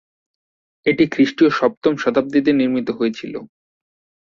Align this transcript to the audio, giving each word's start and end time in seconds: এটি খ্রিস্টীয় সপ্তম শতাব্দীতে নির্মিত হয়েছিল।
এটি 0.85 1.03
খ্রিস্টীয় 1.13 1.51
সপ্তম 1.59 1.93
শতাব্দীতে 1.97 2.51
নির্মিত 2.53 2.87
হয়েছিল। 2.91 3.33